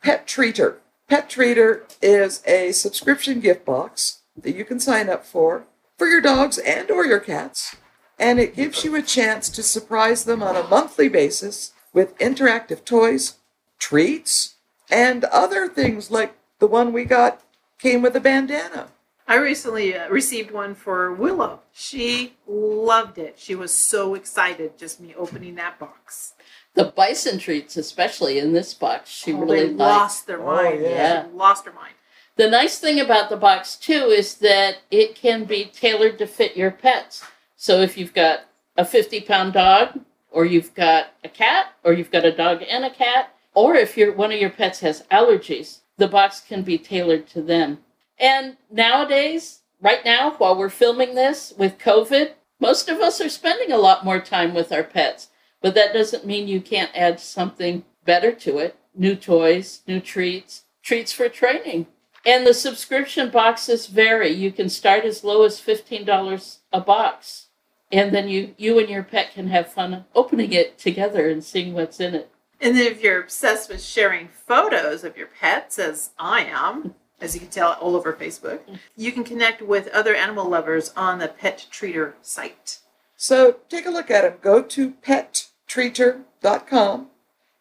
[0.04, 0.76] Pet Treater.
[1.10, 5.64] Pet Treater is a subscription gift box that you can sign up for
[5.98, 7.76] for your dogs and or your cats,
[8.20, 12.84] and it gives you a chance to surprise them on a monthly basis with interactive
[12.86, 13.36] toys,
[13.80, 14.56] treats,
[14.90, 17.42] and other things like the one we got
[17.80, 18.88] came with a bandana.
[19.28, 21.60] I recently uh, received one for Willow.
[21.74, 23.36] She loved it.
[23.38, 26.34] She was so excited just me opening that box.
[26.76, 29.78] The bison treats, especially in this box, she Oh, really they liked.
[29.80, 30.48] lost their mind.
[30.50, 30.82] Oh, mind.
[30.84, 31.26] yeah.
[31.26, 31.94] She lost her mind.
[32.38, 36.56] The nice thing about the box too is that it can be tailored to fit
[36.56, 37.24] your pets.
[37.58, 38.42] So if you've got
[38.78, 42.86] a 50 pound dog, or you've got a cat, or you've got a dog and
[42.86, 46.78] a cat, or if your one of your pets has allergies, the box can be
[46.78, 47.80] tailored to them.
[48.20, 53.72] And nowadays, right now, while we're filming this with COVID, most of us are spending
[53.72, 55.30] a lot more time with our pets.
[55.62, 60.64] But that doesn't mean you can't add something better to it new toys, new treats,
[60.82, 61.88] treats for training.
[62.26, 64.30] And the subscription boxes vary.
[64.30, 67.47] You can start as low as $15 a box.
[67.92, 71.74] And then you, you and your pet can have fun opening it together and seeing
[71.74, 72.30] what's in it.
[72.60, 77.34] And then if you're obsessed with sharing photos of your pets, as I am, as
[77.34, 78.60] you can tell all over Facebook,
[78.96, 82.80] you can connect with other animal lovers on the Pet Treater site.
[83.16, 84.36] So take a look at them.
[84.42, 87.08] Go to pettreater.com.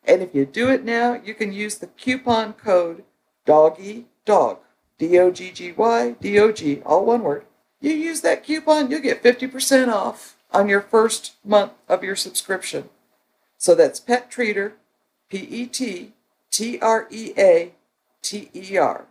[0.04, 3.04] And if you do it now, you can use the coupon code
[3.44, 4.60] DOGGY DOG.
[4.98, 7.44] D O G G Y D O G, all one word.
[7.86, 12.88] You use that coupon, you'll get 50% off on your first month of your subscription.
[13.58, 14.72] So that's Pet Treater,
[15.28, 16.12] P E T
[16.50, 17.70] T R E A
[18.22, 19.04] T E R.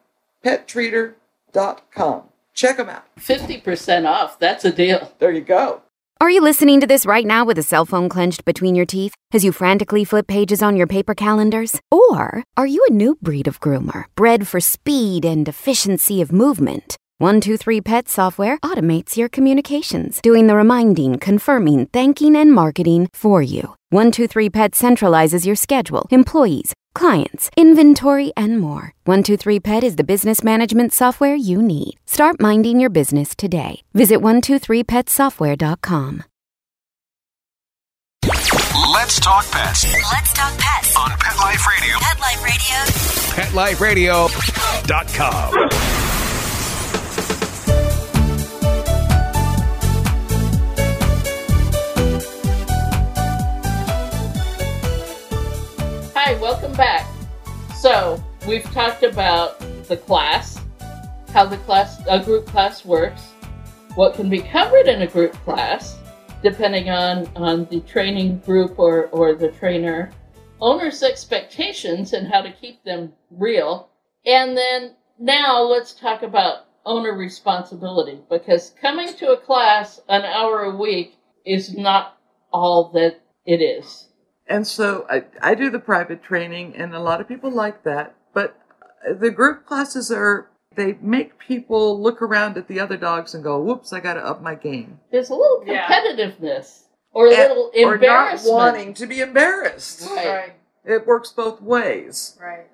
[0.43, 2.23] PetTreater.com.
[2.53, 3.05] Check them out.
[3.15, 4.37] 50% off.
[4.39, 5.13] That's a deal.
[5.19, 5.81] There you go.
[6.19, 9.13] Are you listening to this right now with a cell phone clenched between your teeth
[9.31, 11.79] as you frantically flip pages on your paper calendars?
[11.91, 16.97] Or are you a new breed of groomer, bred for speed and efficiency of movement?
[17.19, 23.73] 123 Pet software automates your communications, doing the reminding, confirming, thanking, and marketing for you.
[23.91, 28.91] 123 Pet centralizes your schedule, employees, clients, inventory, and more.
[29.05, 31.93] 123 Pet is the business management software you need.
[32.05, 33.81] Start minding your business today.
[33.93, 36.23] Visit 123petsoftware.com.
[38.93, 40.97] Let's talk pets Let's talk pets.
[40.97, 41.95] on Pet Life Radio.
[42.01, 42.19] Pet
[43.53, 44.27] Life Radio.
[44.27, 46.24] PetLifeRadio.com.
[56.25, 57.07] Hi, welcome back.
[57.75, 60.59] So, we've talked about the class,
[61.31, 63.33] how the class, a group class works,
[63.93, 65.99] what can be covered in a group class,
[66.41, 70.09] depending on, on the training group or, or the trainer,
[70.59, 73.89] owner's expectations and how to keep them real.
[74.25, 80.63] And then now let's talk about owner responsibility because coming to a class an hour
[80.63, 82.17] a week is not
[82.51, 84.04] all that it is.
[84.47, 88.15] And so I, I do the private training, and a lot of people like that.
[88.33, 88.55] But
[89.19, 93.59] the group classes are, they make people look around at the other dogs and go,
[93.61, 94.99] whoops, I got to up my game.
[95.11, 95.87] There's a little Yeah.
[95.87, 100.07] competitiveness or a And- little or not wanting to be embarrassed.
[100.09, 100.27] Right.
[100.27, 100.53] Right.
[100.83, 102.37] It works both ways.
[102.39, 102.67] Right.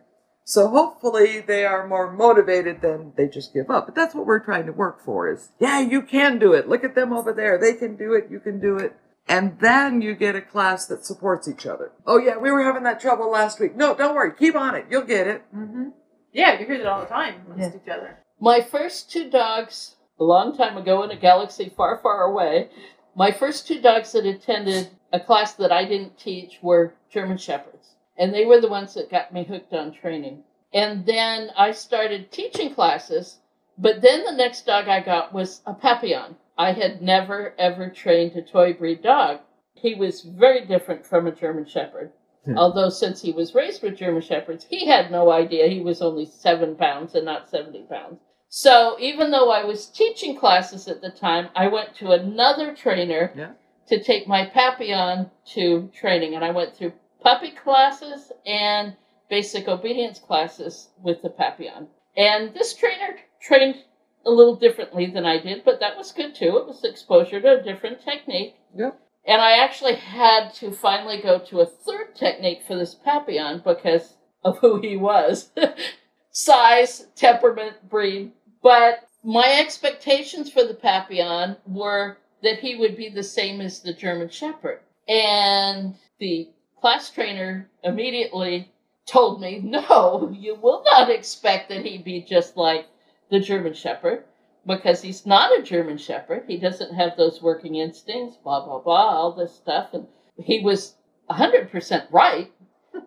[0.43, 3.85] So hopefully they are more motivated than they just give up.
[3.85, 6.67] But that's what we're trying to work for is, yeah, you can do it.
[6.67, 7.57] Look at them over there.
[7.57, 8.27] They can do it.
[8.29, 8.93] You can do it.
[9.31, 11.93] And then you get a class that supports each other.
[12.05, 13.77] Oh yeah, we were having that trouble last week.
[13.77, 14.33] No, don't worry.
[14.37, 14.87] Keep on it.
[14.89, 15.41] You'll get it.
[15.55, 15.91] Mm-hmm.
[16.33, 18.19] Yeah, you hear that all the time amongst each other.
[18.41, 22.71] My first two dogs, a long time ago in a galaxy far, far away,
[23.15, 27.95] my first two dogs that attended a class that I didn't teach were German Shepherds.
[28.17, 30.43] And they were the ones that got me hooked on training.
[30.73, 33.39] And then I started teaching classes,
[33.77, 36.35] but then the next dog I got was a Papillon.
[36.61, 39.39] I had never, ever trained a toy breed dog.
[39.73, 42.11] He was very different from a German Shepherd.
[42.45, 42.55] Hmm.
[42.55, 46.25] Although, since he was raised with German Shepherds, he had no idea he was only
[46.25, 48.19] seven pounds and not 70 pounds.
[48.47, 53.31] So, even though I was teaching classes at the time, I went to another trainer
[53.35, 53.53] Yeah.
[53.87, 56.35] to take my Papillon to training.
[56.35, 58.95] And I went through puppy classes and
[59.29, 61.87] basic obedience classes with the Papillon.
[62.15, 63.83] And this trainer trained
[64.25, 66.57] a little differently than I did, but that was good too.
[66.57, 68.55] It was exposure to a different technique.
[68.75, 68.99] Yep.
[69.25, 74.15] And I actually had to finally go to a third technique for this Papillon because
[74.43, 75.51] of who he was
[76.31, 78.31] size, temperament, breed.
[78.63, 83.93] But my expectations for the Papillon were that he would be the same as the
[83.93, 84.79] German Shepherd.
[85.07, 88.71] And the class trainer immediately
[89.05, 92.87] told me, no, you will not expect that he be just like
[93.31, 94.25] the German Shepherd
[94.67, 96.43] because he's not a German Shepherd.
[96.47, 99.93] He doesn't have those working instincts, blah, blah, blah, all this stuff.
[99.93, 100.05] And
[100.37, 100.95] he was
[101.31, 102.51] 100% right.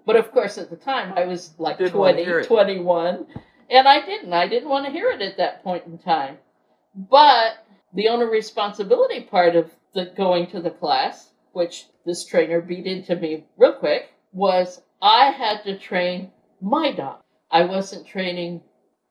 [0.07, 3.27] But of course, at the time, I was like Didn't 20, 21,
[3.71, 4.33] and I didn't.
[4.33, 6.39] I didn't want to hear it at that point in time.
[6.95, 12.87] But the owner responsibility part of the going to the class, which this trainer beat
[12.87, 17.21] into me real quick, was I had to train my dog.
[17.51, 18.63] I wasn't training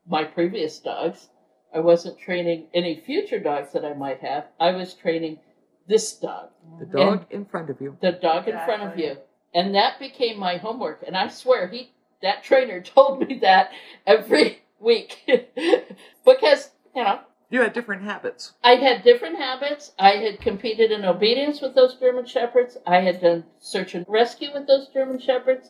[0.07, 1.29] my previous dogs.
[1.73, 4.45] I wasn't training any future dogs that I might have.
[4.59, 5.39] I was training
[5.87, 7.97] this dog, The dog in front of you.
[8.01, 9.17] the dog in front of you.
[9.53, 11.03] And that became my homework.
[11.05, 13.71] And I swear he that trainer told me that
[14.05, 15.17] every week.
[16.25, 18.53] because, you know, You had different habits.
[18.63, 19.91] I had different habits.
[19.99, 22.77] I had competed in obedience with those German Shepherds.
[22.87, 25.69] I had done search and rescue with those German Shepherds.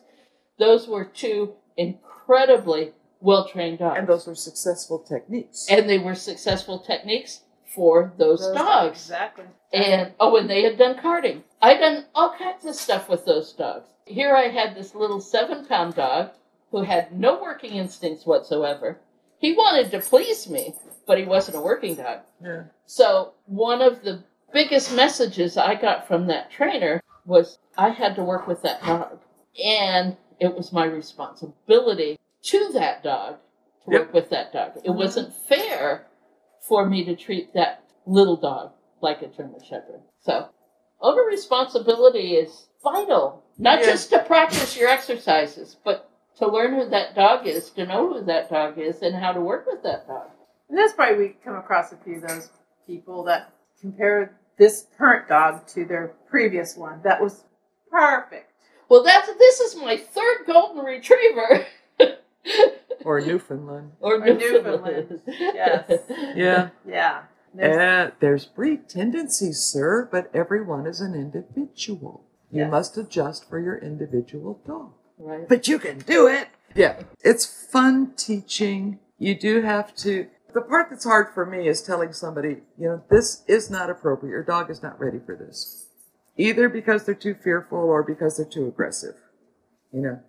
[0.58, 2.92] Those were two incredibly
[3.24, 3.98] well trained dogs.
[3.98, 5.66] And those were successful techniques.
[5.70, 7.40] And they were successful techniques
[7.74, 9.00] for those, Those dogs.
[9.00, 9.46] Exactly.
[9.72, 11.42] And oh, and they had done carting.
[11.60, 13.88] I'd done all kinds of stuff with those dogs.
[14.06, 16.30] Here I had this little seven pound dog
[16.70, 19.00] who had no working instincts whatsoever.
[19.38, 20.74] He wanted to please me,
[21.06, 22.20] but he wasn't a working dog.
[22.42, 22.64] Yeah.
[22.86, 28.22] So, one of the biggest messages I got from that trainer was I had to
[28.22, 29.18] work with that dog.
[29.64, 33.36] And it was my responsibility to that dog
[33.84, 34.00] to Yep.
[34.00, 34.76] work with that dog.
[34.76, 34.98] It mm-hmm.
[34.98, 36.06] wasn't fair
[36.60, 40.02] for me to treat that little dog like a German Shepherd.
[40.20, 40.48] So,
[41.00, 43.86] owner responsibility is vital, not Yeah.
[43.86, 48.22] just to practice your exercises, but to learn who that dog is, to know who
[48.22, 50.30] that dog is, and how to work with that dog.
[50.68, 52.50] And that's probably we come across a few of those
[52.86, 57.00] people that compare this current dog to their previous one.
[57.02, 57.44] That was
[57.90, 58.50] perfect.
[58.88, 61.66] Well, that's this is my third golden retriever.
[63.04, 63.92] Or Newfoundland.
[64.00, 65.10] or Or Newfoundland.
[65.10, 65.22] Newfoundland.
[65.26, 65.90] Yes.
[66.36, 66.70] Yeah.
[66.86, 67.22] Yeah.
[67.54, 72.24] There's- Uh, there's breed tendencies, sir, but everyone is an individual.
[72.50, 72.70] You Yes.
[72.70, 74.92] must adjust for your individual dog.
[75.18, 75.48] right.
[75.48, 76.48] But you can do it.
[76.74, 77.02] Yeah.
[77.22, 78.98] It's fun teaching.
[79.18, 80.26] You do have to.
[80.52, 84.30] The part that's hard for me is telling somebody, you know, this is not appropriate.
[84.32, 85.88] Your dog is not ready for this.
[86.36, 89.14] Either because they're too fearful or because they're too aggressive.
[89.92, 90.20] You know,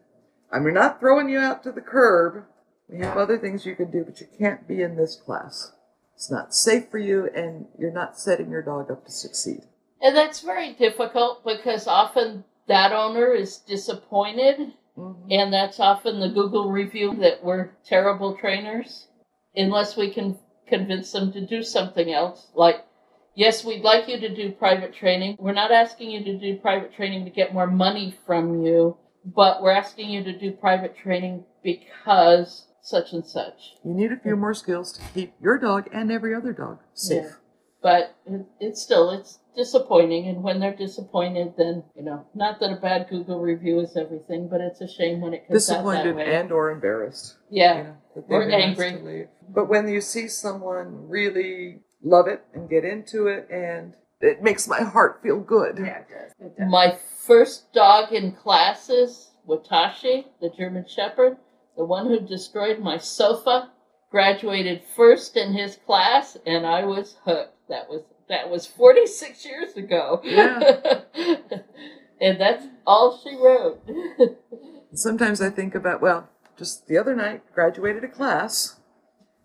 [0.52, 2.44] I mean, not throwing you out to the curb.
[2.88, 5.72] We have other things you can do, but you can't be in this class.
[6.16, 9.64] It's not safe for you, and you're not setting your dog up to succeed.
[10.02, 15.16] And that's very difficult because often that owner is disappointed, Mhm.
[15.30, 19.08] and that's often the Google review that we're terrible trainers,
[19.56, 22.50] unless we can convince them to do something else.
[22.54, 22.86] Like,
[23.34, 25.38] yes, we'd like you to do private training.
[25.40, 29.62] We're not asking you to do private training to get more money from you, but
[29.62, 33.74] we're asking you to do private training because such and such.
[33.84, 37.24] You need a few more skills to keep your dog and every other dog safe.
[37.24, 37.32] Yeah.
[37.82, 42.72] But it, it's still it's disappointing, and when they're disappointed, then you know, not that
[42.72, 45.84] a bad Google review is everything, but it's a shame when it comes out that
[45.84, 46.36] disappointed way.
[46.36, 47.36] and or embarrassed.
[47.52, 47.96] yeah, you know,
[48.30, 48.92] Or they've angry.
[48.94, 49.28] to leave.
[49.50, 54.68] But when you see someone really love it and get into it, and it makes
[54.68, 55.78] my heart feel good.
[55.78, 56.32] yeah, it does.
[56.40, 56.72] It does.
[56.72, 61.38] my first dog in classes, Watashi, the German Shepherd,
[61.78, 63.72] the one who destroyed my sofa,
[64.12, 67.54] graduated first in his class, and I was hooked.
[67.70, 70.22] That was that was forty six years ago.
[70.24, 71.02] Yeah.
[72.22, 73.82] and that's all she wrote.
[74.94, 78.78] Sometimes I think about, well, just the other night, graduated a class,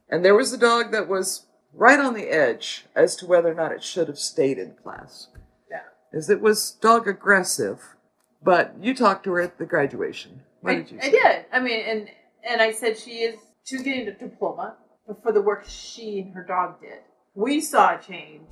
[0.08, 3.54] and there was a dog that was right on the edge as to whether or
[3.54, 5.28] not it should have stayed in class.
[5.70, 5.82] Yeah.
[6.12, 7.96] As it was dog aggressive,
[8.42, 10.42] but you talked to her at the graduation.
[10.60, 11.10] What I, did you I say?
[11.10, 11.44] did.
[11.52, 12.08] I mean, and
[12.48, 14.76] and I said she is she was getting a diploma,
[15.22, 17.00] for the work she and her dog did,
[17.34, 18.48] we saw a change,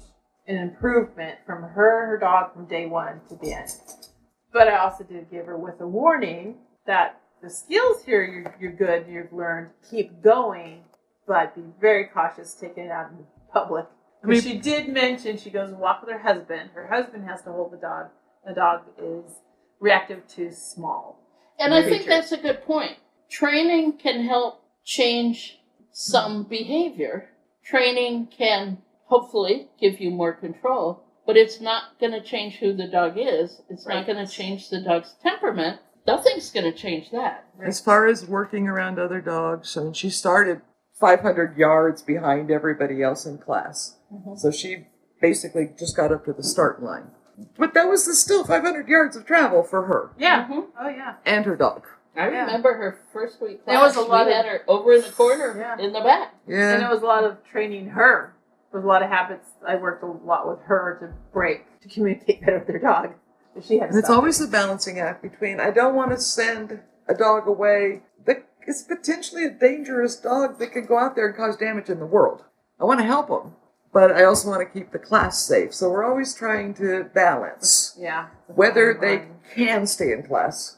[0.46, 3.70] an improvement from her and her dog from day one to the end.
[4.52, 8.72] But I also did give her with a warning that the skills here you're, you're
[8.72, 10.82] good, you've learned, keep going,
[11.26, 13.86] but be very cautious taking it out in public.
[14.22, 16.70] I mean- she did mention she goes and walk with her husband.
[16.74, 18.06] Her husband has to hold the dog.
[18.46, 19.24] The dog is
[19.80, 21.20] reactive to small.
[21.58, 22.96] And I think that's a good point.
[23.30, 25.58] Training can help change
[25.92, 27.28] some behavior.
[27.64, 32.86] Training can hopefully give you more control, but it's not going to change who the
[32.86, 33.60] dog is.
[33.68, 33.96] It's Right.
[33.96, 35.80] not going to change the dog's temperament.
[36.06, 37.44] Nothing's going to change that.
[37.62, 40.62] As far as working around other dogs, I mean, she started
[40.98, 43.96] 500 yards behind everybody else in class.
[44.36, 44.86] So she
[45.20, 47.10] basically just got up to the start line.
[47.58, 50.48] But that was still 500 yards of travel for her Yeah.
[50.48, 50.68] Mhm.
[50.80, 51.16] Oh yeah.
[51.26, 51.86] and her dog.
[52.18, 52.46] I Yeah.
[52.46, 53.96] remember her first week There class.
[53.96, 55.78] was a lot we of- had her over in the corner Yeah.
[55.78, 56.34] in the back.
[56.46, 56.74] Yeah.
[56.74, 58.34] And it was a lot of training her.
[58.72, 59.48] There was a lot of habits.
[59.66, 63.14] I worked a lot with her to break, to communicate better with their dog.
[63.62, 64.48] She had And it's always it.
[64.48, 69.44] a balancing act between I don't want to send a dog away that is potentially
[69.44, 72.44] a dangerous dog that could go out there and cause damage in the world.
[72.80, 73.56] I want to help them,
[73.92, 75.74] but I also want to keep the class safe.
[75.74, 78.26] So we're always trying to balance Yeah.
[78.46, 80.77] whether they can stay in class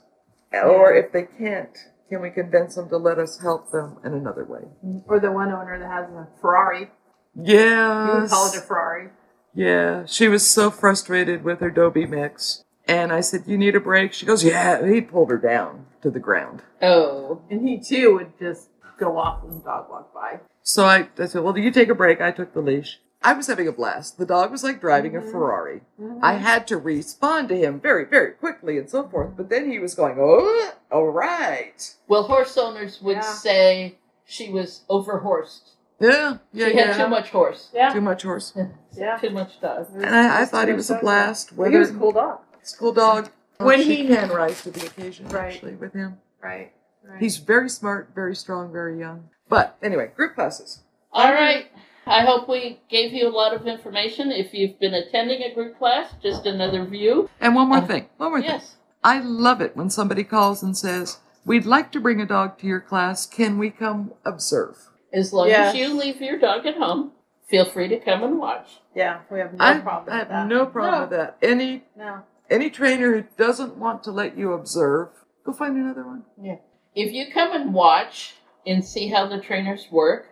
[0.52, 1.76] or if they can't,
[2.08, 4.62] can we convince them to let us help them in another way?
[5.06, 6.90] Or the one owner that has a Ferrari.
[7.34, 8.14] Yeah.
[8.14, 9.10] You would call it a Ferrari.
[9.54, 12.64] Yeah, she was so frustrated with her Dobie mix.
[12.86, 14.12] And I said, You need a break?
[14.12, 14.86] She goes, Yeah.
[14.86, 16.62] He pulled her down to the ground.
[16.82, 20.40] Oh, And he too would just go off when the dog walked by.
[20.62, 22.20] So I, I said, Well, do you take a break?
[22.20, 23.00] I took the leash.
[23.22, 24.16] I was having a blast.
[24.18, 25.30] The dog was like driving a mm-hmm.
[25.30, 25.82] Ferrari.
[26.00, 26.24] Mm-hmm.
[26.24, 29.36] I had to respond to him very, very quickly and so forth.
[29.36, 31.94] But then he was going, Oh, all right.
[32.08, 33.20] well, horse owners would Yeah.
[33.20, 35.72] say she was overhorsed.
[36.00, 36.92] Yeah, yeah, She yeah.
[36.92, 37.68] had too much horse.
[37.74, 37.92] Yeah.
[37.92, 38.54] Too much horse.
[38.96, 39.18] Yeah.
[39.18, 39.86] Too much dog.
[39.94, 41.50] And I, I thought he was a blast.
[41.50, 42.40] He was a cool dog.
[42.62, 45.28] school dog, When she he- can rise to the occasion.
[45.28, 45.52] Right.
[45.52, 46.72] Actually, with him, Right.
[47.04, 47.20] Right.
[47.20, 49.28] he's very smart, very strong, very young.
[49.48, 50.82] But anyway, group classes.
[51.12, 51.66] All right.
[52.10, 54.32] I hope we gave you a lot of information.
[54.32, 57.30] If you've been attending a group class, just another view.
[57.40, 58.08] And one more Uh, thing.
[58.16, 58.50] One more thing.
[58.50, 58.76] Yes.
[59.04, 62.66] I love it when somebody calls and says, We'd like to bring a dog to
[62.66, 63.24] your class.
[63.26, 64.76] Can we come observe?
[65.12, 65.68] As long Yeah.
[65.68, 67.12] as you leave your dog at home,
[67.48, 68.80] feel free to come and watch.
[68.94, 70.54] Yeah, we have no I, problem I with have that.
[70.54, 71.36] no problem with that.
[71.40, 72.22] Any No.
[72.50, 75.08] any trainer who doesn't want to let you observe,
[75.46, 76.24] go find another one.
[76.40, 76.56] Yeah.
[76.94, 78.34] If you come and watch
[78.66, 80.26] and see how the trainers work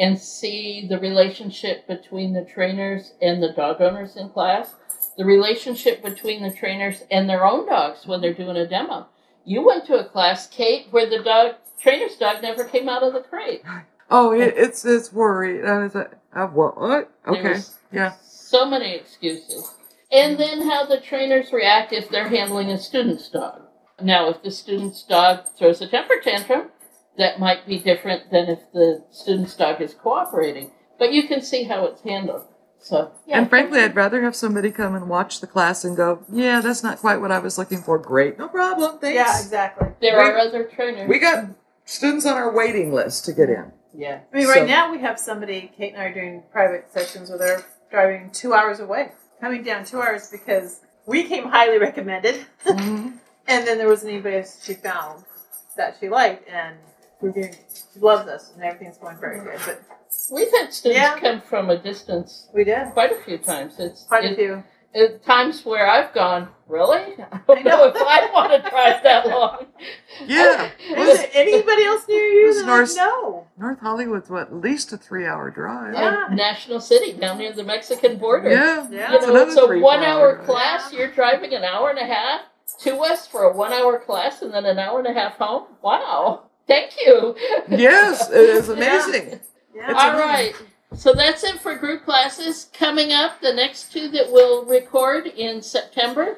[0.00, 4.74] and see the relationship between the trainers and the dog owners in class,
[5.18, 9.06] the relationship between the trainers and their own dogs when they're doing a demo.
[9.44, 13.12] You went to a class, Kate, where the dog trainer's dog never came out of
[13.12, 13.62] the crate.
[14.10, 15.64] Oh, it, it's it's worried.
[15.64, 16.80] I was like, uh, what?
[16.80, 17.10] what?
[17.28, 17.60] Okay,
[17.92, 18.14] yeah.
[18.22, 19.74] So many excuses.
[20.10, 23.62] And then how the trainers react if they're handling a student's dog.
[24.02, 26.70] Now, if the student's dog throws a temper tantrum,
[27.18, 30.70] that might be different than if the student's dog is cooperating.
[30.98, 32.44] But you can see how it's handled.
[32.78, 33.38] So, yeah.
[33.38, 36.82] And frankly, I'd rather have somebody come and watch the class and go, "Yeah, that's
[36.82, 38.98] not quite what I was looking for." Great, no problem.
[38.98, 39.16] Thanks.
[39.16, 39.88] Yeah, exactly.
[40.00, 41.08] there we- are other trainers.
[41.08, 41.44] We got
[41.84, 43.72] students on our waiting list to get in.
[43.92, 44.20] yeah.
[44.32, 47.28] I mean, So- right now we have somebody, Kate and I are doing private sessions
[47.30, 52.46] with her, driving two hours away, coming down two hours because we came highly recommended,
[52.64, 53.12] Mhm.
[53.48, 55.24] and then there wasn't anybody else she found
[55.76, 56.76] that she liked, and
[57.20, 57.54] we're getting,
[57.94, 59.58] she loves us, and everything's going very good.
[59.66, 59.82] But
[60.30, 61.18] We've had students Yeah.
[61.20, 63.78] come from a distance we did quite a few times.
[63.78, 64.64] It's quite a it- few.
[64.92, 67.14] at times where I've gone, really?
[67.32, 69.66] I don't know if I want to drive that long.
[70.26, 70.68] Yeah.
[70.80, 72.46] Is there anybody else near you?
[72.48, 73.46] was That North- I know.
[73.56, 75.94] North Hollywood's what, at least a three-hour drive.
[75.94, 76.24] Yeah.
[76.28, 78.50] Uh, National City down near the Mexican border.
[78.50, 79.10] Yeah, Yeah.
[79.10, 80.46] You It's know, another it's a three, one four hour drive.
[80.46, 80.92] class.
[80.92, 82.40] You're driving an hour and a half
[82.80, 85.66] to us for a one hour class and then an hour and a half home.
[85.82, 86.49] Wow.
[86.70, 87.34] Thank you.
[87.68, 89.40] Yes, it is amazing.
[89.74, 89.90] Yeah.
[89.90, 90.28] It's All amazing.
[90.28, 90.54] right.
[90.94, 92.70] So that's it for group classes.
[92.72, 96.36] Coming up, the next two that we'll record in September,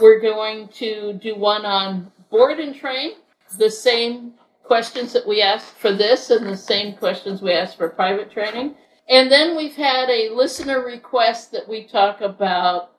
[0.00, 3.14] we're going to do one on board and train,
[3.58, 7.88] the same questions that we asked for this and the same questions we asked for
[7.88, 8.76] private training.
[9.08, 12.92] And then we've had a listener request that we talk about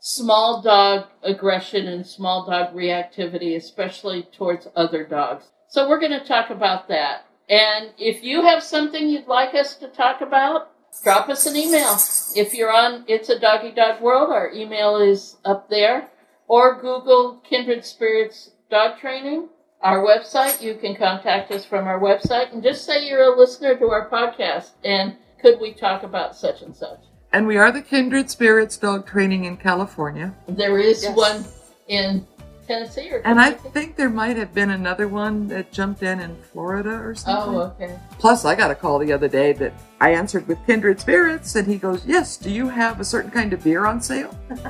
[0.00, 5.46] small dog aggression and small dog reactivity, especially towards other dogs.
[5.76, 7.26] So we're going to talk about that.
[7.50, 10.70] And if you have something you'd like us to talk about,
[11.04, 11.98] drop us an email.
[12.34, 16.08] If you're on It's a Doggy Dog World, our email is up there.
[16.48, 19.50] Or Google Kindred Spirits Dog Training,
[19.82, 20.62] our website.
[20.62, 24.08] You can contact us from our website and just say you're a listener to our
[24.08, 27.00] podcast and could we talk about such and such.
[27.34, 30.34] And we are the Kindred Spirits Dog Training in California.
[30.48, 31.14] There is Yes.
[31.14, 31.44] one
[31.86, 32.26] in
[32.66, 36.36] Tennessee or And I think there might have been another one that jumped in in
[36.52, 37.54] Florida or oh, something.
[37.54, 37.98] Oh, okay.
[38.18, 41.66] Plus, I got a call the other day that I answered with Kindred Spirits, and
[41.66, 44.36] he goes, Yes, do you have a certain kind of beer on sale?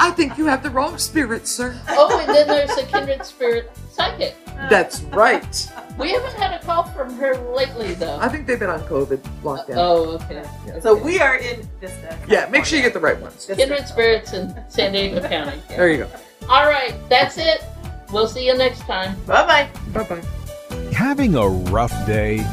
[0.00, 1.78] I think you have the wrong spirit, sir.
[1.88, 4.34] oh, and then there's a kindred spirit psychic.
[4.68, 5.72] That's right.
[5.98, 8.18] We haven't had a call from her lately, though.
[8.18, 9.76] I think they've been on COVID lockdown.
[9.76, 10.44] Oh, okay.
[10.80, 12.18] So we are in Vista.
[12.28, 13.50] yeah, make sure you get the right ones.
[13.54, 15.60] Kindred spirits in San Diego County.
[15.68, 16.10] There you go.
[16.50, 17.62] All right, that's it.
[18.10, 19.14] We'll see you next time.
[19.24, 19.70] Bye bye.
[19.92, 20.90] Bye bye.
[20.92, 22.44] Having a rough day?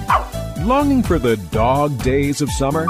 [0.59, 2.85] Longing for the dog days of summer?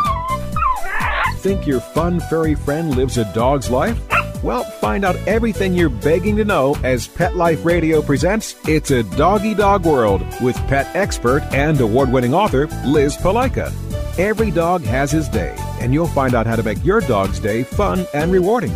[1.37, 3.97] Think your fun furry friend lives a dog's life?
[4.43, 9.03] Well, find out everything you're begging to know as Pet Life Radio presents It's a
[9.03, 13.73] Doggy Dog World with pet expert and award winning author Liz Palika.
[14.19, 17.63] Every dog has his day, and you'll find out how to make your dog's day
[17.63, 18.75] fun and rewarding